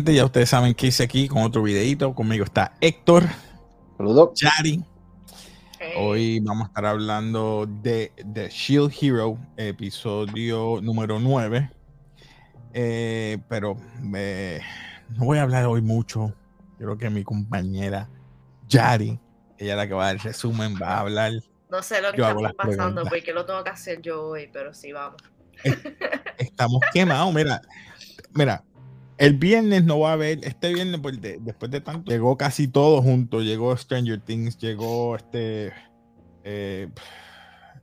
[0.00, 2.14] Gente, ya ustedes saben que hice aquí con otro videito.
[2.14, 3.24] Conmigo está Héctor.
[3.98, 4.30] Saludos.
[4.32, 4.82] Chari.
[5.98, 11.70] Hoy vamos a estar hablando de The Shield Hero, episodio número 9.
[12.72, 13.76] Eh, pero
[14.16, 14.62] eh,
[15.10, 16.32] no voy a hablar hoy mucho.
[16.78, 18.08] Creo que mi compañera
[18.68, 19.20] Yari,
[19.58, 21.32] ella es la que va a dar el resumen, va a hablar.
[21.68, 24.92] No sé lo que está pasando porque lo tengo que hacer yo hoy, pero sí,
[24.92, 25.20] vamos.
[26.38, 27.60] Estamos quemados, mira.
[28.32, 28.64] Mira,
[29.20, 33.02] el viernes no va a haber, este viernes, pues, después de tanto, llegó casi todo
[33.02, 33.42] junto.
[33.42, 35.74] Llegó Stranger Things, llegó este
[36.42, 36.88] eh,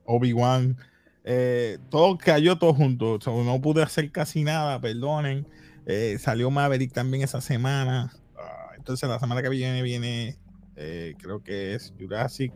[0.04, 0.76] Obi-Wan.
[1.22, 3.20] Eh, todo cayó todo junto.
[3.24, 5.46] no pude hacer casi nada, perdonen.
[5.86, 8.12] Eh, salió Maverick también esa semana.
[8.36, 10.36] Ah, entonces la semana que viene viene,
[10.74, 12.52] creo que es Jurassic,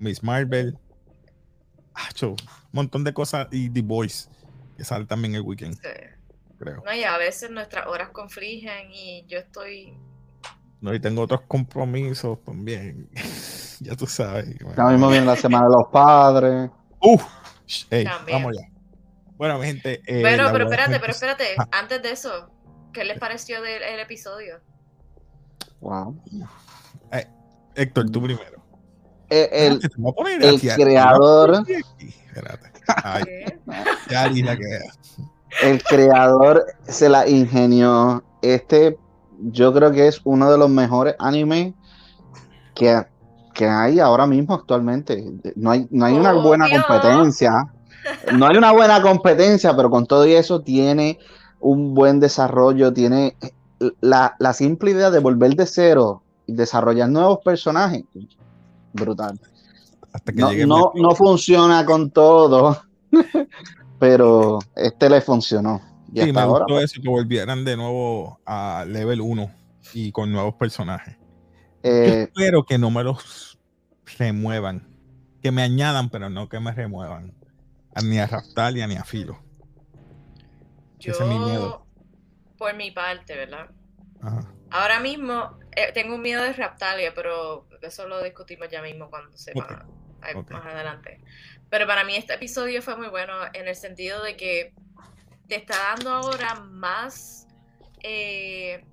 [0.00, 0.76] Miss Marvel.
[2.22, 2.36] un
[2.72, 4.28] montón de cosas y The Voice,
[4.76, 5.78] que sale también el weekend.
[6.60, 9.96] No, y a veces nuestras horas confligen y yo estoy.
[10.80, 13.08] No, y tengo otros compromisos también.
[13.80, 14.58] ya tú sabes.
[14.60, 14.90] Bueno.
[14.90, 16.70] mismo viene la semana de los padres.
[17.00, 17.22] Uf,
[18.30, 18.68] vamos ya.
[19.36, 20.00] Bueno, mi gente.
[20.06, 21.44] Eh, pero, pero espérate, pero espérate.
[21.72, 22.50] Antes de eso,
[22.92, 24.60] ¿qué les pareció del episodio?
[25.80, 26.22] Wow.
[27.12, 27.26] Eh,
[27.74, 28.64] Héctor, tú primero.
[29.30, 29.80] Eh, el,
[30.42, 31.64] el, creador.
[31.68, 32.72] Espérate.
[33.02, 33.24] Ay,
[34.10, 34.78] ya la que
[35.62, 38.22] el creador se la ingenió.
[38.42, 38.98] Este,
[39.38, 41.74] yo creo que es uno de los mejores animes
[42.74, 43.04] que,
[43.54, 45.24] que hay ahora mismo actualmente.
[45.56, 47.70] No hay, no hay una oh, buena competencia.
[48.36, 51.18] No hay una buena competencia, pero con todo eso tiene
[51.60, 53.36] un buen desarrollo, tiene
[54.00, 58.04] la, simple idea de volver de cero y desarrollar nuevos personajes.
[58.92, 59.40] Brutal.
[60.34, 62.76] no, no, no funciona con todo.
[63.98, 65.80] Pero este le funcionó.
[66.12, 69.50] Y sí, me gustó pues eso, que volvieran de nuevo a level 1
[69.94, 71.16] y con nuevos personajes.
[71.82, 73.58] Eh, espero que no me los
[74.18, 74.88] remuevan,
[75.42, 77.34] que me añadan, pero no que me remuevan.
[78.02, 79.38] Ni a Raftalia ni a Filo.
[80.98, 81.86] Yo, Ese es mi miedo.
[82.58, 83.70] Por mi parte, ¿verdad?
[84.70, 89.36] Ahora mismo eh, tengo un miedo de Raptalia, pero eso lo discutimos ya mismo cuando
[89.36, 89.86] se va
[90.50, 91.20] más adelante.
[91.74, 94.72] Pero para mí este episodio fue muy bueno en el sentido de que
[95.48, 97.48] te está dando ahora más,
[98.00, 98.84] eh,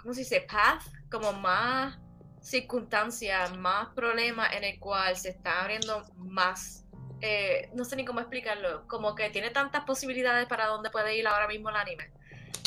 [0.00, 0.46] ¿cómo se dice?
[0.50, 1.98] Path, como más
[2.40, 6.86] circunstancias, más problemas en el cual se está abriendo más.
[7.20, 11.28] Eh, no sé ni cómo explicarlo, como que tiene tantas posibilidades para dónde puede ir
[11.28, 12.10] ahora mismo el anime.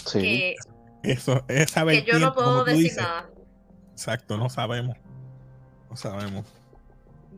[0.05, 0.21] Sí.
[0.21, 0.55] Que,
[1.01, 3.27] Eso, es que yo no puedo decir nada.
[3.91, 4.97] Exacto, no sabemos.
[5.89, 6.58] No sabemos.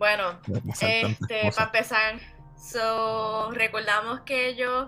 [0.01, 0.39] Bueno,
[0.81, 2.19] este, para empezar,
[2.57, 4.88] so, recordamos que ellos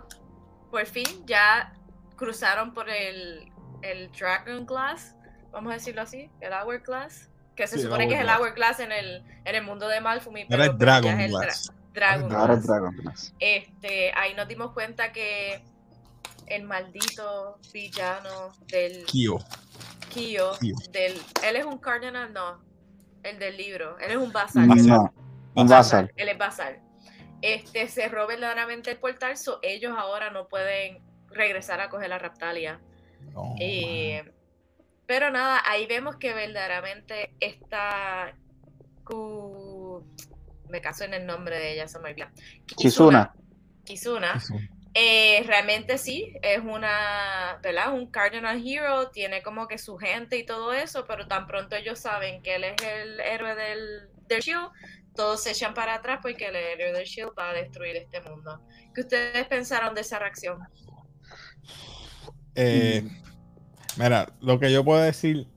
[0.72, 1.72] por fin ya
[2.16, 3.52] cruzaron por el,
[3.84, 5.16] el Dragon Glass,
[5.52, 9.24] vamos a decirlo así, el Hourglass, que se supone que es el Hourglass en el,
[9.46, 10.46] en el mundo de Malfumi.
[10.46, 11.72] Pero es Dragon Glass.
[11.94, 12.66] Dragon Glass.
[12.66, 13.36] Dragon Glass.
[13.38, 15.64] Este, ahí nos dimos cuenta que
[16.48, 19.38] el maldito villano del Kyo.
[20.12, 20.54] Kyo,
[20.90, 22.73] del él es un cardinal, no,
[23.24, 23.98] el del libro.
[24.00, 24.70] Él es un basal.
[25.56, 26.12] un basal.
[26.16, 26.80] Él es basal.
[27.42, 32.80] Este, cerró verdaderamente el portal, so ellos ahora no pueden regresar a coger la Raptalia.
[33.60, 34.24] Eh,
[35.06, 38.34] pero nada, ahí vemos que verdaderamente está
[40.70, 42.32] me caso en el nombre de ella, se me olvida.
[42.66, 43.34] Kizuna.
[43.84, 44.42] Kizuna.
[44.96, 47.94] Eh, realmente sí, es una, ¿verdad?
[47.94, 52.00] Un Cardinal Hero, tiene como que su gente y todo eso, pero tan pronto ellos
[52.00, 54.70] saben que él es el héroe del, del Shield,
[55.16, 58.62] todos se echan para atrás porque el héroe del Shield va a destruir este mundo.
[58.94, 60.60] ¿Qué ustedes pensaron de esa reacción?
[62.54, 63.04] Eh,
[63.98, 65.48] mira, lo que yo puedo decir,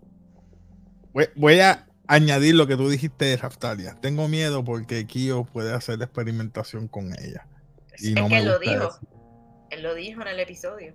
[1.35, 3.99] voy, a añadir lo que tú dijiste de Raftalia.
[4.01, 7.47] Tengo miedo porque Kyo puede hacer experimentación con ella.
[7.99, 8.99] Y no me lo dijo.
[9.71, 10.95] Él lo dijo en el episodio.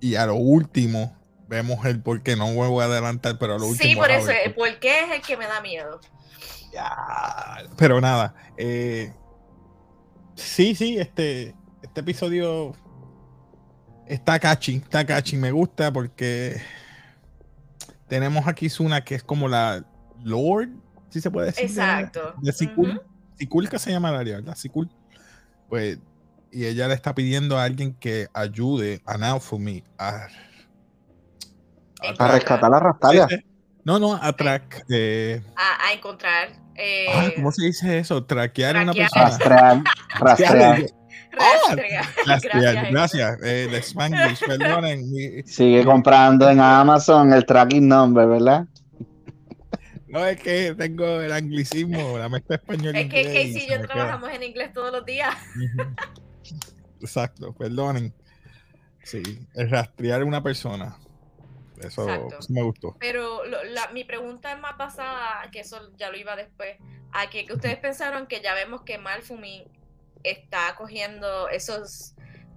[0.00, 1.16] Y a lo último,
[1.48, 2.36] vemos el por qué.
[2.36, 3.88] No voy a adelantar, pero a lo último.
[3.88, 6.00] Sí, por eso, el por qué es el que me da miedo.
[6.72, 8.34] Ya, pero nada.
[8.56, 9.12] Eh,
[10.34, 12.74] sí, sí, este, este episodio
[14.06, 15.36] está catchy, está catchy.
[15.36, 16.60] Me gusta porque
[18.08, 19.84] tenemos aquí Zuna que es como la
[20.22, 20.70] Lord,
[21.10, 21.64] si se puede decir.
[21.64, 22.34] Exacto.
[22.40, 23.02] De, Sikul.
[23.36, 24.56] Sikul que se llama la área, ¿verdad?
[24.56, 24.90] Sikul.
[25.68, 25.98] Pues
[26.52, 30.28] y ella le está pidiendo a alguien que ayude a Naofumi a,
[32.18, 33.26] a, rescatar la Rastalia.
[33.84, 34.84] No, no, a track.
[34.88, 36.50] Eh, a, encontrar.
[36.76, 38.24] Eh, ¿Cómo se dice eso?
[38.24, 39.24] Traquear a una persona.
[39.24, 39.82] Rastrear.
[40.20, 40.86] Rastrear.
[41.38, 41.74] Ah,
[42.26, 43.38] gracias, gracias.
[43.42, 45.44] Eh, Spanglish, perdonen.
[45.46, 48.66] Sigue comprando en Amazon el tracking number, ¿verdad?
[50.08, 52.94] No, es que tengo el anglicismo, la mezcla español.
[52.94, 55.34] Es que Casey y yo trabajamos en inglés todos los días.
[57.02, 58.14] Exacto, perdonen.
[59.02, 59.22] Sí,
[59.54, 60.96] el rastrear una persona.
[61.80, 62.06] Eso,
[62.48, 62.96] me gustó.
[63.00, 63.42] Pero
[63.92, 66.76] mi pregunta es más basada, que eso ya lo iba después,
[67.12, 69.64] a que, ustedes pensaron que ya vemos que Malfumi
[70.22, 72.14] está cogiendo esos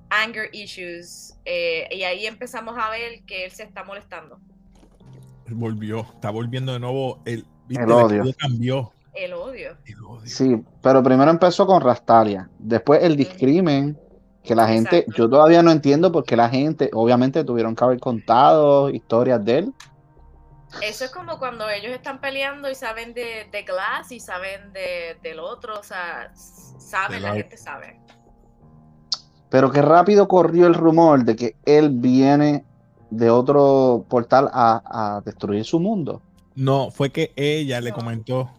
[0.10, 4.40] anger issues eh, y ahí empezamos a ver que él se está molestando.
[5.50, 8.24] Volvió, está volviendo de nuevo el, el odio.
[8.38, 8.92] cambió.
[9.14, 9.78] El odio.
[10.26, 13.98] Sí, pero primero empezó con Rastalia, después el discrimen,
[14.46, 18.00] que la gente, yo todavía no entiendo por qué la gente, obviamente tuvieron que haber
[18.00, 19.74] contado historias de él.
[20.82, 25.18] Eso es como cuando ellos están peleando y saben de, de Glass y saben de,
[25.24, 28.00] del otro, o sea, saben, la gente sabe.
[29.50, 32.66] Pero qué rápido corrió el rumor de que él viene
[33.10, 36.22] de otro portal a, destruir su mundo.
[36.56, 38.50] No, fue que ella le comentó,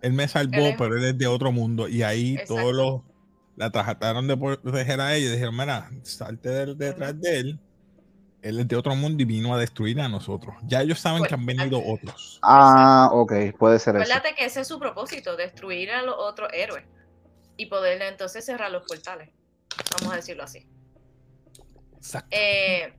[0.00, 1.88] él me salvó, pero él es de otro mundo.
[1.88, 3.00] Y ahí todos los
[3.56, 7.60] la trataron de proteger a ella y dijeron, mira, salte detrás de él.
[8.40, 10.56] Él es de otro mundo y vino a destruir a nosotros.
[10.64, 12.40] Ya ellos saben pues, que han venido otros.
[12.42, 14.02] Ah, ok, puede ser eso.
[14.02, 16.84] Acuérdate que ese es su propósito, destruir a los otros héroes
[17.56, 19.30] y poderle entonces cerrar los portales.
[20.00, 20.66] Vamos a decirlo así.
[21.98, 22.28] Exacto.
[22.32, 22.92] Eh,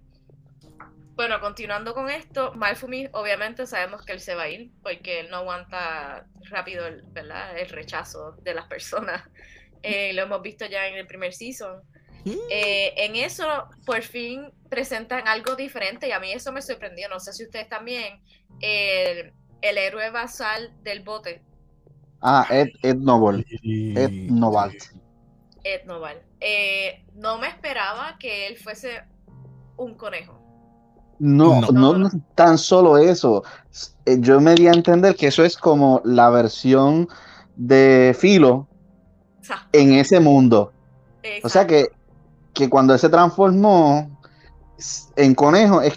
[1.16, 5.30] bueno, continuando con esto, Malfumi obviamente sabemos que él se va a ir porque él
[5.30, 7.58] no aguanta rápido el, ¿verdad?
[7.58, 9.22] el rechazo de las personas.
[9.84, 11.82] Eh, lo hemos visto ya en el primer season.
[12.50, 13.46] Eh, en eso,
[13.86, 17.10] por fin presentan algo diferente y a mí eso me sorprendió.
[17.10, 18.22] No sé si ustedes también.
[18.62, 21.44] El, el héroe basal del bote.
[22.22, 23.46] Ah, Ed, Ed Noble.
[23.62, 24.78] Ed Noval.
[25.64, 26.22] Ed Noval.
[26.40, 29.04] Eh, no me esperaba que él fuese
[29.76, 30.40] un conejo.
[31.20, 33.44] No, no, tan solo eso.
[34.06, 37.08] Yo me di a entender que eso es como la versión
[37.56, 38.68] de Filo
[39.72, 40.72] en ese mundo.
[41.44, 41.90] O sea que,
[42.54, 44.20] que, cuando él se transformó
[45.16, 45.96] en conejo, es,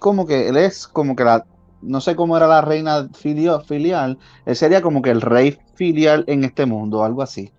[0.00, 1.44] como que él es como que la,
[1.82, 6.24] no sé cómo era la reina filial, filial, él sería como que el rey filial
[6.26, 7.52] en este mundo, algo así.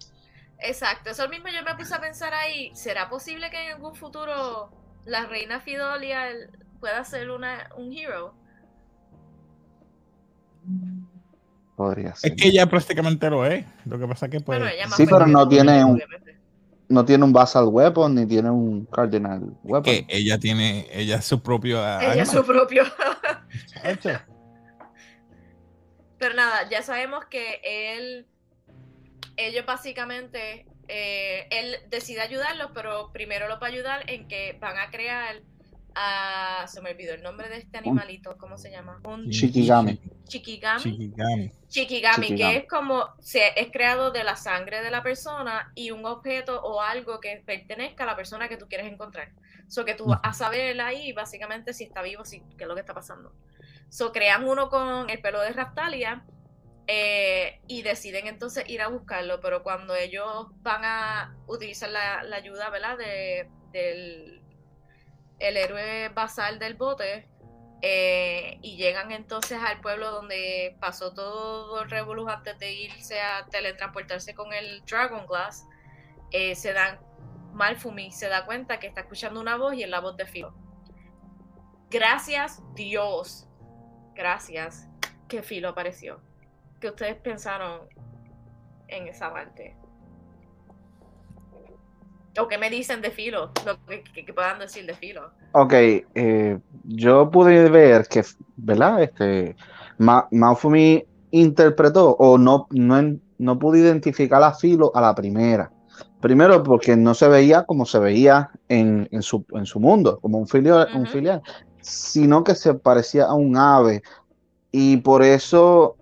[0.59, 4.71] Exacto, eso mismo yo me puse a pensar ahí, ¿será posible que en algún futuro
[5.05, 6.29] la reina Fidolia
[6.79, 8.33] pueda ser una, un hero?
[11.77, 12.31] Podría ser.
[12.31, 13.63] Es que ella prácticamente lo es.
[13.85, 14.67] Lo que pasa es que puede.
[14.95, 16.01] sí, pero no tiene un,
[16.89, 19.83] no tiene un basal weapon ni tiene un cardinal weapon.
[19.83, 21.79] Que ella tiene, ella es su propio.
[21.79, 22.83] Ella es su propio.
[26.17, 28.25] pero nada, ya sabemos que él,
[29.35, 34.79] ellos básicamente, eh, él decide ayudarlos, pero primero lo va a ayudar en que van
[34.79, 35.43] a crear
[36.67, 38.99] se me olvidó el nombre de este animalito, ¿cómo se llama?
[39.05, 39.99] Un Shikigami.
[40.27, 41.51] Shikigami.
[41.69, 42.35] Shikigami.
[42.35, 46.61] que es como, se, es creado de la sangre de la persona y un objeto
[46.61, 49.31] o algo que pertenezca a la persona que tú quieres encontrar.
[49.67, 52.75] So que tú vas a saber ahí básicamente si está vivo, si, qué es lo
[52.75, 53.33] que está pasando.
[53.89, 56.23] So crean uno con el pelo de Raptalia
[56.87, 62.69] eh, y deciden entonces ir a buscarlo, pero cuando ellos van a utilizar la, ayuda,
[62.69, 62.97] ¿verdad?
[62.97, 64.41] De, del
[65.39, 67.27] el héroe basal del bote
[67.81, 73.45] eh, y llegan entonces al pueblo donde pasó todo el revolú antes de irse a
[73.51, 75.67] teletransportarse con el Dragon Glass,
[76.31, 76.99] eh, se dan,
[77.53, 80.55] Malfumi se da cuenta que está escuchando una voz y es la voz de Filo.
[81.89, 83.47] Gracias Dios,
[84.15, 84.89] gracias
[85.27, 86.19] que Filo apareció.
[86.81, 87.87] ¿Qué ustedes pensaron
[88.87, 89.77] en esa parte?
[92.39, 93.51] ¿O qué me dicen de Filo?
[93.65, 95.31] Lo que, puedan decir de Filo.
[95.53, 98.23] Ok, eh, yo pude ver que,
[98.57, 99.01] ¿verdad?
[99.01, 99.55] Este,
[99.97, 100.27] Ma
[101.31, 105.71] interpretó o no, no, no pude identificar a Filo a la primera.
[106.21, 111.05] Primero porque no se veía como se veía en, su, mundo, como un filial, un
[111.07, 111.41] filial,
[111.81, 114.01] sino que se parecía a un ave.
[114.71, 115.95] Y por eso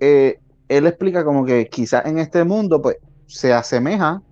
[0.00, 0.38] eh,
[0.68, 4.22] él explica como que quizás en este mundo pues se asemeja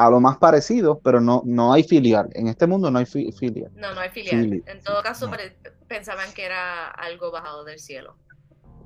[0.00, 2.30] a lo más parecido, pero no, no hay filial.
[2.32, 3.70] En este mundo no hay filial.
[3.76, 4.62] No, no hay filial.
[4.66, 5.30] en todo caso,
[5.88, 8.16] pensaban que era algo bajado del cielo.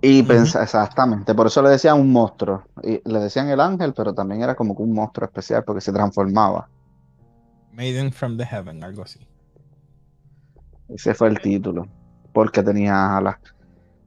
[0.02, 2.64] Y exactamente, por eso le decían un monstruo.
[2.82, 6.68] Y le decían el ángel, pero también era como un monstruo especial porque se transformaba.
[7.72, 9.20] Maiden from the Heaven, algo así.
[10.88, 11.86] Ese fue el título,
[12.32, 13.36] porque tenía alas.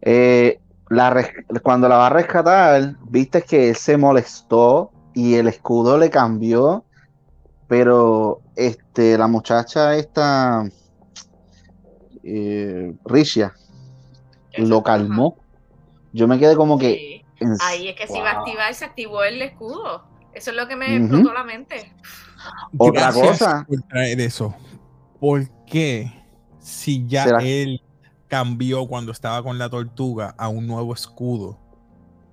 [0.01, 0.59] Eh,
[1.63, 6.83] cuando la va a rescatar, viste que él se molestó y el escudo le cambió
[7.67, 10.63] Pero este, la muchacha esta,
[12.23, 13.53] eh, Ricia,
[14.57, 15.37] lo calmó.
[16.13, 17.25] Yo me quedé como que.
[17.61, 20.05] Ahí es que se iba a activar, se activó el escudo.
[20.33, 21.93] Eso es lo que me explotó la mente.
[22.77, 23.65] Otra cosa.
[23.67, 24.55] Por traer eso.
[25.19, 26.11] ¿Por qué?
[26.59, 27.81] Si ya él
[28.27, 31.57] cambió cuando estaba con la tortuga a un nuevo escudo,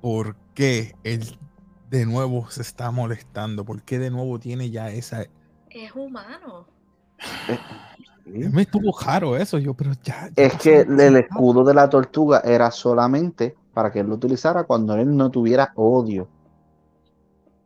[0.01, 1.39] ¿por qué él
[1.91, 3.65] de nuevo se está molestando?
[3.65, 5.23] ¿Por qué de nuevo tiene ya esa...
[5.71, 6.67] Es humano.
[8.27, 10.31] Eh, me estuvo raro eso, yo, pero ya.
[10.35, 14.95] es que el escudo de la tortuga era solamente para que él lo utilizara cuando
[14.95, 16.29] él no tuviera odio.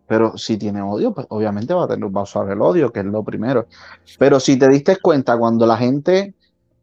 [0.07, 3.01] Pero si tiene odio, pues obviamente va a, tener, va a usar el odio, que
[3.01, 3.67] es lo primero.
[4.19, 6.35] Pero si te diste cuenta, cuando la gente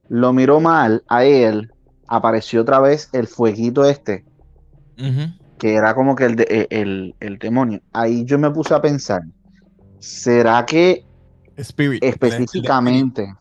[0.07, 1.73] lo miró mal a él,
[2.07, 4.23] apareció otra vez el fueguito este,
[5.57, 7.81] que era como que el, de, el, el, demonio.
[7.93, 9.23] Ahí yo me puse a pensar,
[9.99, 11.05] ¿será que
[11.55, 13.33] específicamente...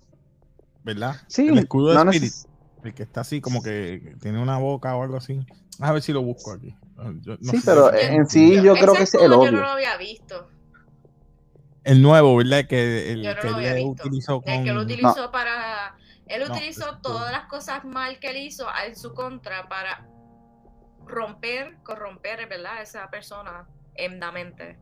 [0.84, 1.16] ¿Verdad?
[1.28, 2.34] Sí, el escudo de Spirit,
[2.84, 5.40] el que está así como que tiene una boca o algo así.
[5.80, 6.76] A ver si lo busco aquí.
[7.40, 9.46] sí, pero en sí yo creo que es el odio.
[9.46, 10.48] Yo no lo había visto.
[11.84, 12.66] El nuevo, ¿verdad?
[12.66, 14.52] Que el que él utilizó con...
[14.52, 15.96] El que lo utilizó para...
[16.26, 20.06] Él utilizó todas las cosas mal que él hizo en su contra para
[21.06, 22.82] romper, corromper, ¿verdad?
[22.82, 24.78] Esa persona en la mente.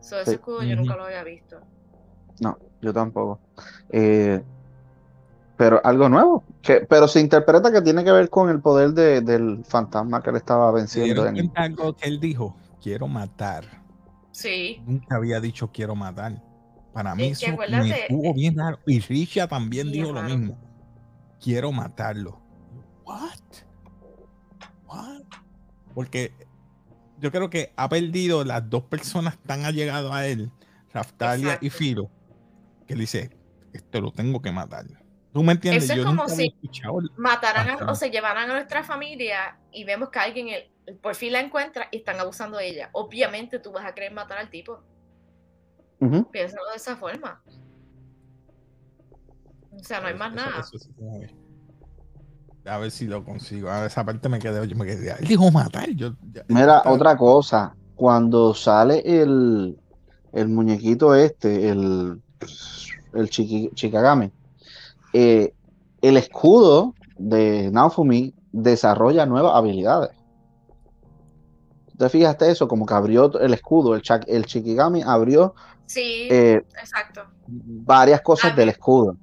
[0.00, 1.60] So, ese escudo yo nunca lo había visto.
[2.40, 3.40] No, yo tampoco.
[3.90, 4.42] Eh,
[5.56, 6.44] pero algo nuevo.
[6.62, 10.30] Que, pero se interpreta que tiene que ver con el poder de, del fantasma que
[10.30, 11.26] le estaba venciendo.
[11.26, 11.50] En...
[11.56, 13.64] algo que él dijo, quiero matar.
[14.30, 14.80] Sí.
[14.86, 16.40] Nunca había dicho quiero matar.
[16.92, 18.78] Para mí eso me estuvo bien raro.
[18.86, 20.56] Y Risha también dijo lo mismo.
[21.40, 22.40] Quiero matarlo.
[25.98, 26.32] Porque
[27.18, 30.48] yo creo que ha perdido las dos personas tan allegadas a él,
[30.92, 32.08] Raftalia y Firo,
[32.86, 33.36] que le dice,
[33.72, 34.86] esto lo tengo que matar.
[35.32, 35.90] ¿Tú me entiendes?
[35.90, 36.54] Eso es como si
[37.16, 40.70] mataran o se llevaran a nuestra familia y vemos que alguien
[41.02, 42.90] por fin la encuentra y están abusando de ella.
[42.92, 44.80] Obviamente tú vas a querer matar al tipo.
[46.30, 47.42] Piénsalo de esa forma.
[49.72, 50.64] O sea, no hay más nada.
[52.68, 53.70] A ver si lo consigo.
[53.70, 55.10] A esa parte me quedé, yo me quedé.
[55.18, 55.88] Él dijo matar.
[55.90, 56.12] Yo,
[56.48, 57.74] Mira, otra cosa.
[57.96, 59.76] Cuando sale el,
[60.32, 62.20] el muñequito este, el,
[63.14, 64.30] el chiqui, Chikagami,
[65.12, 65.52] eh,
[66.00, 70.10] el escudo de Naofumi desarrolla nuevas habilidades.
[71.98, 72.68] ¿Te fijaste eso?
[72.68, 75.54] Como que abrió el escudo, el, el Chikigami abrió
[75.86, 77.22] sí, eh, exacto.
[77.48, 79.16] varias cosas del escudo.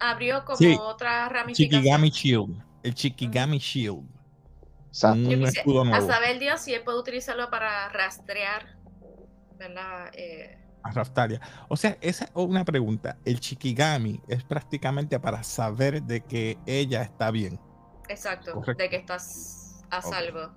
[0.00, 1.82] Abrió como otra ramificación.
[1.82, 2.65] Chikigami Shield.
[2.86, 4.06] El Chikigami Shield.
[4.90, 5.82] Exacto.
[5.92, 8.76] a saber Dios si él puede utilizarlo para rastrear,
[9.58, 10.08] ¿verdad?
[10.14, 10.56] Eh,
[10.94, 11.40] Raftalia.
[11.68, 13.18] O sea, esa es una pregunta.
[13.24, 17.58] El Chikigami es prácticamente para saber de que ella está bien.
[18.08, 20.52] Exacto, de que estás a salvo.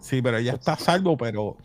[0.00, 1.56] Sí, pero ella está a salvo, pero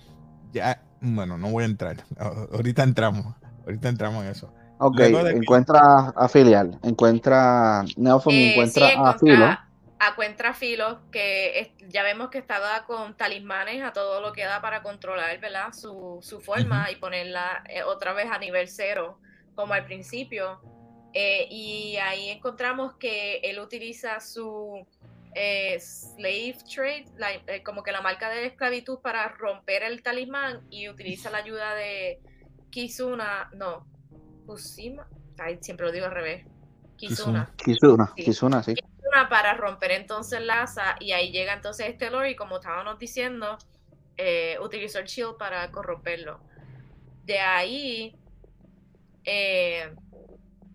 [0.51, 1.97] ya, bueno, no voy a entrar.
[2.53, 4.53] Ahorita entramos, ahorita entramos en eso.
[4.77, 5.79] Ok, encuentra
[6.15, 9.57] a filial, encuentra Neofon, eh, encuentra a Filo
[10.09, 14.81] encuentra Filo, que ya vemos que estaba con talismanes a todo lo que da para
[14.81, 15.73] controlar ¿verdad?
[15.73, 19.19] Su, forma y ponerla eh, otra vez a nivel cero,
[19.55, 20.61] como al principio.
[21.13, 24.85] Eh, y ahí encontramos que él utiliza su
[25.33, 31.29] eh, slave trade, como que la marca de esclavitud para romper el talismán y utiliza
[31.29, 32.19] la ayuda de
[32.69, 33.87] Kizuna, no,
[34.45, 35.07] Kusima,
[35.61, 36.45] siempre lo digo al revés.
[36.97, 37.51] Kizuna.
[37.57, 38.75] Kizuna, Kizuna, sí
[39.29, 43.57] para romper entonces la asa y ahí llega entonces este lore y como estábamos diciendo,
[44.17, 46.41] eh, utilizó el shield para corromperlo.
[47.23, 48.15] De ahí,
[49.23, 49.93] eh,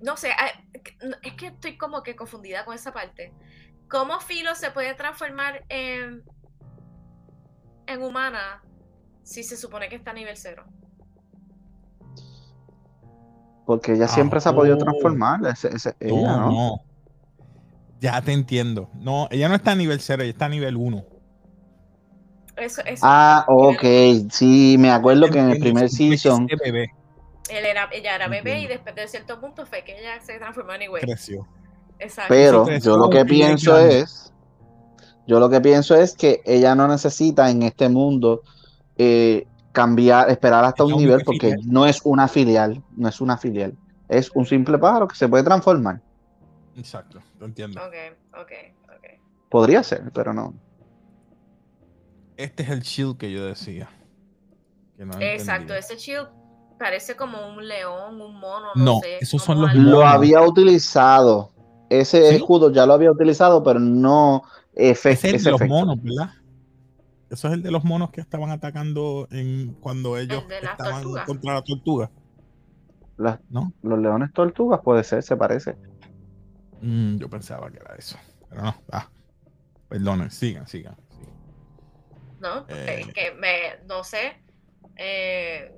[0.01, 0.33] no sé,
[1.23, 3.33] es que estoy como que confundida con esa parte.
[3.89, 6.25] ¿Cómo Filo se puede transformar en,
[7.87, 8.63] en humana
[9.23, 10.65] si se supone que está a nivel cero?
[13.71, 15.39] Porque ella siempre se ha podido transformar.
[16.01, 16.81] no.
[18.01, 18.91] Ya te entiendo.
[18.95, 21.05] No, ella no está a nivel 0, ella está a nivel 1.
[22.57, 23.85] Eso, eso, ah, ok.
[24.29, 26.49] Sí, me acuerdo que en el primer season.
[26.65, 26.89] Bebé.
[27.49, 30.73] Él era, ella era bebé y después de cierto punto fue que ella se transformó
[30.73, 31.03] en igual.
[31.03, 31.47] Creció.
[32.01, 32.35] Exacto.
[32.35, 34.33] Pero yo lo que pienso es.
[35.29, 38.43] Yo lo que pienso es que ella no necesita en este mundo
[38.99, 43.77] eh, cambiar, esperar hasta un nivel, porque no es una filial, no es una filial,
[44.09, 46.01] es un simple pájaro que se puede transformar.
[46.77, 47.81] Exacto, lo entiendo.
[47.81, 47.95] Ok,
[48.41, 48.53] ok,
[48.97, 49.05] ok.
[49.49, 50.55] Podría ser, pero no.
[52.37, 53.89] Este es el shield que yo decía.
[55.21, 56.29] Exacto, ese shield
[56.79, 58.69] parece como un león, un mono.
[58.75, 61.53] No, no esos son los Lo había utilizado.
[61.89, 66.31] Ese escudo ya lo había utilizado, pero no ese es el de los monos, ¿verdad?
[67.31, 71.63] Eso es el de los monos que estaban atacando en cuando ellos estaban contra la
[71.63, 72.11] tortuga.
[73.49, 73.73] ¿No?
[73.83, 75.77] Los leones tortugas puede ser, se parece.
[76.81, 78.19] Mm, yo pensaba que era eso.
[78.49, 78.75] Pero no.
[78.91, 79.09] Ah,
[79.89, 80.97] perdonen, sigan, sigan.
[82.41, 84.43] No, eh, que me, no sé.
[84.97, 85.73] Eh,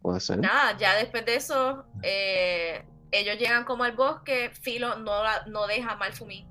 [0.00, 0.38] puede ser.
[0.38, 5.96] Nada, ya después de eso, eh, ellos llegan como al bosque, Filo no, no deja
[5.96, 6.46] mal fumir.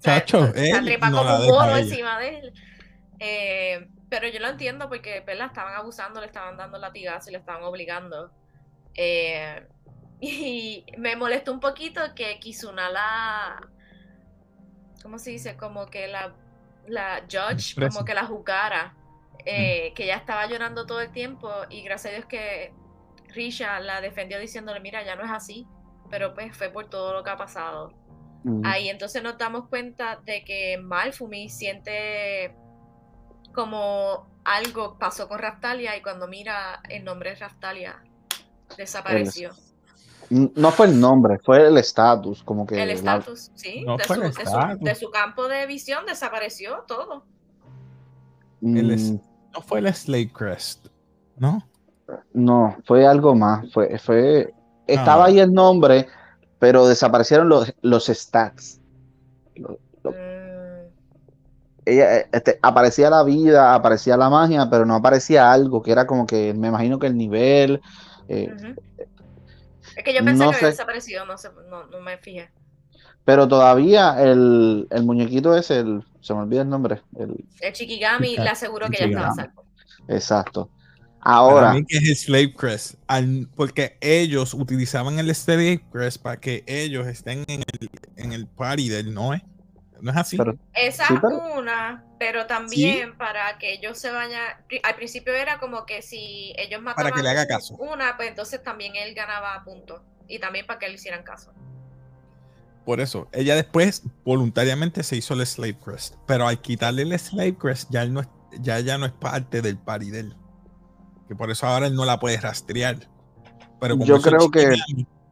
[0.00, 2.52] Chacho, se trepa como un mono encima de él.
[3.18, 7.38] Eh, pero yo lo entiendo porque la estaban abusando, le estaban dando latigazos y le
[7.38, 8.30] estaban obligando.
[8.94, 9.66] Eh,
[10.20, 13.68] y me molestó un poquito que Kizuna la.
[15.02, 15.56] ¿Cómo se dice?
[15.56, 16.34] Como que la,
[16.86, 18.94] la judge, como que la juzgara.
[19.44, 22.74] Eh, que ya estaba llorando todo el tiempo y gracias a Dios que
[23.28, 25.66] Risha la defendió diciéndole, mira, ya no es así,
[26.10, 27.94] pero pues fue por todo lo que ha pasado.
[28.64, 32.54] Ahí entonces nos damos cuenta de que Malfumi siente
[33.58, 38.00] como algo pasó con Raftalia y cuando mira el nombre de Raftalia
[38.76, 39.50] desapareció.
[40.30, 42.80] No fue el nombre, fue el estatus, como que...
[42.80, 43.84] El estatus, sí.
[44.78, 47.24] de, su, campo de visión desapareció todo.
[48.60, 49.16] Mm.
[49.52, 50.86] no fue el Slave Crest,
[51.36, 51.68] ¿no?
[52.32, 53.72] No, fue algo más.
[53.72, 54.54] Fue, fue,
[54.86, 55.26] estaba ah.
[55.26, 56.06] ahí el nombre,
[56.60, 58.80] pero desaparecieron los, los stats.
[61.88, 66.26] Ella, este, aparecía la vida, aparecía la magia, pero no aparecía algo que era como
[66.26, 67.80] que me imagino que el nivel.
[68.28, 68.48] Eh,
[69.96, 71.34] es que yo pensé que había desaparecido, no,
[71.86, 72.50] no, me fijé.
[73.24, 76.04] Pero todavía el, el muñequito es el.
[76.20, 77.02] Se me olvida el nombre.
[77.16, 79.64] El, el Chikigami le aseguro que ya estaba salvo.
[80.08, 80.70] Exacto.
[81.20, 81.72] Ahora.
[81.72, 82.94] Para que es el Slave Crest.
[83.56, 88.88] porque ellos utilizaban el Slave Crest para que ellos estén en el, en el party
[88.88, 89.42] del Noé.
[90.00, 90.38] ¿No es así?
[90.74, 91.20] Esa es
[91.56, 94.40] una, pero también para que ellos se vayan.
[94.82, 97.74] Al principio era como que si ellos mataban para que le haga caso.
[97.76, 100.02] una, pues entonces también él ganaba puntos.
[100.28, 101.52] Y también para que le hicieran caso.
[102.84, 106.14] Por eso, ella después voluntariamente se hizo el Slave Crest.
[106.26, 108.22] Pero al quitarle el Slave Crest, ya, él no
[108.60, 110.36] ya, ya no es parte del party de él
[111.28, 112.96] que por eso ahora él no la puede rastrear.
[113.78, 114.74] Pero como yo creo que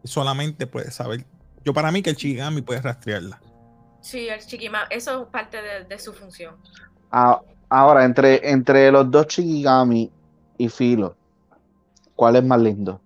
[0.05, 1.27] solamente puede saber.
[1.65, 3.41] Yo para mí que el Chigami puede rastrearla.
[4.01, 6.55] Sí, el Chikigami, eso es parte de, su función.
[7.69, 10.11] ahora, entre, entre los dos Chikigami
[10.59, 11.17] y Filo,
[12.15, 13.01] ¿cuál es más lindo?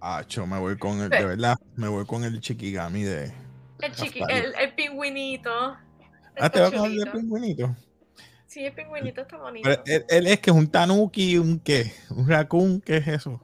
[0.00, 3.32] Ah, yo me voy con el, de verdad, me voy con el Chikigami de.
[3.78, 3.92] El,
[4.30, 5.50] el, el, pingüinito.
[6.40, 7.76] ah, te va con el pingüinito.
[8.52, 9.70] Sí, el pingüinito está bonito.
[9.86, 13.40] él, es que es un tanuki, un qué, un raccoon, ¿qué es eso?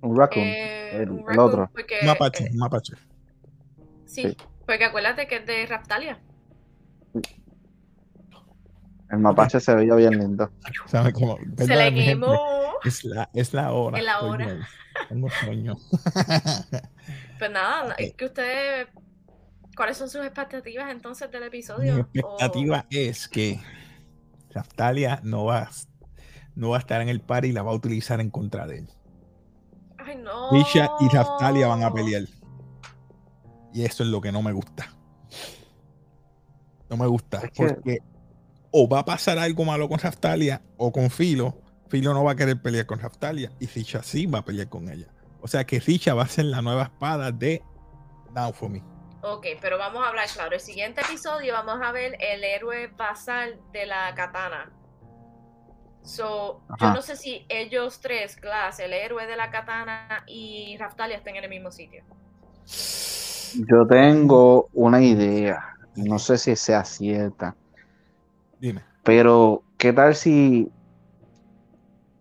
[0.00, 1.70] Un raccoon, eh, el, otro.
[1.74, 2.94] un mapache, un mapache.
[4.06, 6.20] Sí, porque acuérdate que es de Raptalia.
[9.10, 10.50] El mapache se veía bien lindo.
[10.86, 12.64] se le quemó.
[12.84, 13.98] Es la, es la hora.
[13.98, 14.68] Es la hora.
[15.08, 15.76] Tengo sueño.
[17.38, 18.88] pues nada, que ustedes,
[19.76, 21.94] ¿cuáles son sus expectativas entonces del episodio?
[21.94, 23.60] Mi expectativa es que
[24.50, 25.70] Raftalia no va,
[26.54, 28.78] no va a estar en el par y la va a utilizar en contra de
[28.78, 28.88] él.
[29.98, 30.52] Ay, no.
[30.52, 32.24] Misha y Raftalia van a pelear.
[33.74, 34.94] Y eso es lo que no me gusta.
[36.88, 37.42] No me gusta.
[37.56, 37.98] porque
[38.70, 41.60] o va a pasar algo malo con Raftalia o con Filo.
[41.88, 44.88] Filo no va a querer pelear con Raftalia y Risha sí va a pelear con
[44.88, 45.08] ella.
[45.40, 47.62] O sea que Risha va a ser la nueva espada de
[48.32, 48.82] Now for Me.
[49.22, 50.54] Ok, pero vamos a hablar claro.
[50.54, 54.72] El siguiente episodio vamos a ver el héroe basal de la katana.
[56.02, 61.16] So, yo no sé si ellos tres, Glass, el héroe de la katana y Raftalia
[61.16, 62.04] estén en el mismo sitio.
[63.54, 65.76] Yo tengo una idea.
[65.96, 67.54] No sé si sea cierta.
[68.60, 68.82] Dime.
[69.02, 70.70] Pero, ¿qué tal si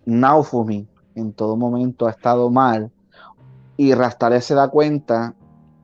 [0.05, 2.91] Naufumi en todo momento ha estado mal
[3.77, 5.33] y Raftalia se da cuenta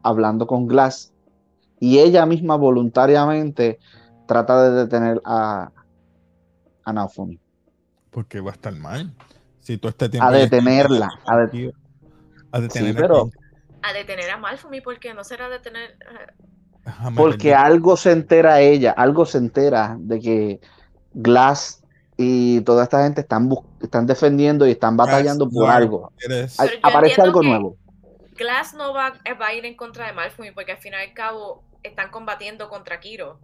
[0.04, 1.12] hablando con Glass
[1.80, 3.80] y ella misma voluntariamente
[4.28, 5.72] trata de detener a,
[6.84, 7.40] a Naofumi.
[8.12, 9.14] Porque va a estar mal.
[9.60, 11.10] Si todo este tiempo a detenerla.
[11.26, 11.36] A,
[12.52, 13.30] a, detener pero,
[13.82, 15.98] a detener a Malfumi, porque no será detener.
[17.16, 20.60] Porque algo se entera ella, algo se entera de que
[21.14, 21.84] Glass
[22.18, 23.50] y toda esta gente están,
[23.82, 26.12] están defendiendo y están batallando por algo.
[26.82, 27.78] Aparece algo nuevo.
[28.36, 31.64] Glass no va, a ir en contra de Malfumi porque al final y al cabo
[31.84, 33.40] están combatiendo contra Kiro.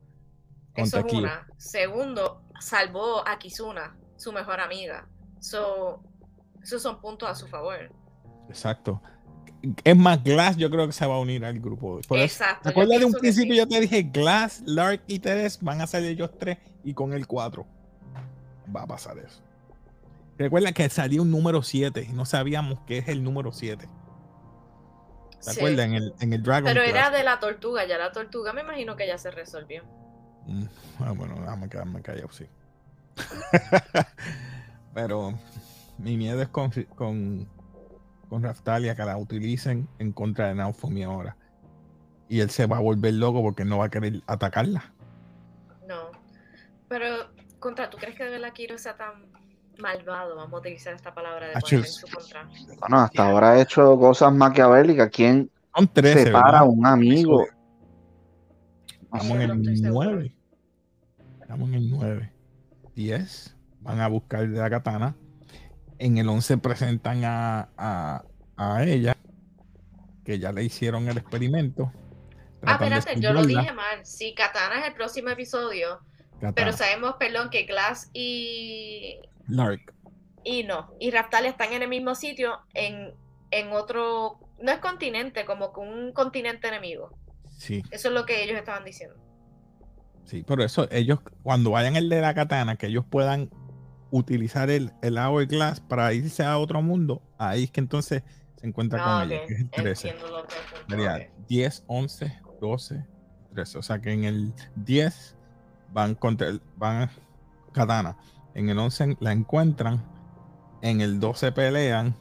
[0.74, 1.48] Eso es una.
[1.58, 5.08] Segundo, salvó a Kizuna, su mejor amiga.
[5.40, 6.02] So,
[6.62, 7.92] Esos son puntos a su favor.
[8.50, 9.02] Exacto.
[9.84, 12.00] Es más, Glass yo creo que se va a unir al grupo.
[12.12, 12.64] Exacto.
[12.64, 16.04] ¿Te acuerdas de un principio yo te dije Glass, Lark y Teres van a ser
[16.04, 17.66] ellos tres y con el cuatro
[18.74, 19.42] va a pasar eso.
[20.38, 23.88] Recuerda que salió un número 7 y no sabíamos qué es el número 7.
[25.44, 25.86] ¿Te acuerdas?
[25.86, 28.96] En el, en el Dragon Pero era de la tortuga, ya la tortuga me imagino
[28.96, 29.84] que ya se resolvió.
[30.46, 30.66] Mm,
[31.00, 32.46] ah, bueno, déjame quedarme callado, sí.
[34.94, 35.38] Pero
[35.98, 37.48] mi miedo es con, con,
[38.36, 41.38] con, Raftalia que la utilicen en contra de Naofumi ahora.
[42.28, 44.94] Y él se va a volver loco porque no va a querer atacarla.
[45.88, 46.12] No.
[46.88, 49.32] Pero, contra, ¿tú crees que la Kiro sea tan
[49.80, 52.48] malvado, vamos a utilizar esta palabra de poner en su contra.
[52.80, 55.10] Bueno, hasta ahora ha hecho cosas maquiavélicas.
[55.10, 57.46] ¿Quién Son 13, separa a un amigo?
[59.02, 60.36] Estamos en el 9.
[61.42, 62.32] Estamos en el 9.
[62.96, 63.56] 10.
[63.82, 65.16] Van a buscar de la katana.
[65.98, 68.24] En el 11 presentan a, a,
[68.58, 69.16] a ella,
[70.24, 71.92] que ya le hicieron el experimento.
[72.64, 74.06] Ah, espérate, yo lo dije mal.
[74.06, 76.00] Si Katana es el próximo episodio,
[76.56, 79.94] pero sabemos, perdón, que Glass y Lark.
[80.44, 83.14] Y no, y Raftalia están en el mismo sitio, en,
[83.52, 87.18] en otro, no es continente, como con un continente enemigo.
[87.58, 87.82] Sí.
[87.90, 89.16] Eso es lo que ellos estaban diciendo.
[90.26, 93.50] Sí, por eso ellos, cuando vayan el de la katana, que ellos puedan
[94.18, 98.24] utilizar el, el Hourglass para irse a otro mundo, ahí es que entonces
[98.56, 100.16] se encuentra con ah, ellos, que es el 13.
[101.48, 103.06] 10, 11, 12,
[103.54, 103.78] 13.
[103.78, 105.36] O sea que en el 10
[105.92, 107.10] van contra el, van
[107.74, 108.18] katana
[108.56, 110.02] en el 11 la encuentran,
[110.82, 112.16] en el 12 pelean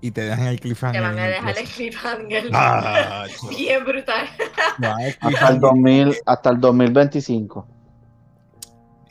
[0.00, 1.02] y te dejan el cliffhanger.
[1.02, 2.50] Te van a dejar el cliffhanger.
[2.52, 4.26] Ah, Bien brutal.
[5.20, 7.68] hasta, el 2000, hasta el 2025.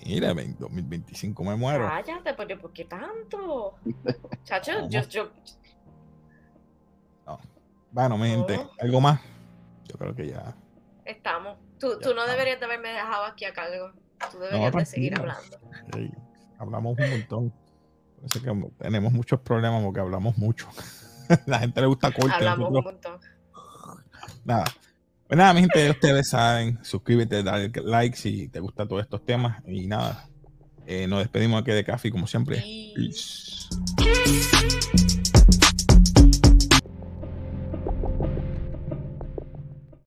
[0.05, 1.87] Mira, 2025 me muero.
[1.87, 3.75] Cállate, porque ¿por qué tanto?
[4.43, 5.31] Chacho, yo, yo...
[7.91, 9.19] Bueno, mi gente, ¿algo más?
[9.85, 10.55] Yo creo que ya.
[11.05, 11.57] Estamos.
[11.79, 13.91] Tú, tú no deberías de haberme dejado aquí a cargo.
[14.31, 15.57] Tú deberías de seguir hablando
[16.59, 17.53] hablamos un montón.
[18.17, 20.67] Parece que tenemos muchos problemas porque hablamos mucho.
[21.47, 22.31] La gente le gusta corte.
[22.33, 23.19] Hablamos un montón.
[24.43, 24.65] Nada.
[25.29, 29.61] Pues nada, mi gente, ustedes saben, suscríbete, dale like si te gustan todos estos temas.
[29.67, 30.27] Y nada,
[30.87, 32.65] eh, nos despedimos aquí de Café como siempre.
[32.95, 33.69] Peace.